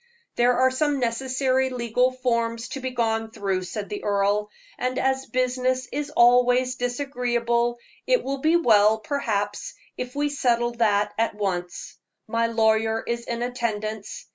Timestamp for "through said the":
3.29-4.03